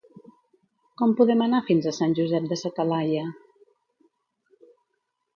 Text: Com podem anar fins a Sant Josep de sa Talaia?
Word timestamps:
Com 1.01 1.11
podem 1.17 1.43
anar 1.45 1.59
fins 1.67 1.87
a 1.91 1.93
Sant 1.97 2.15
Josep 2.19 2.47
de 2.53 2.57
sa 2.61 2.71
Talaia? 2.79 3.27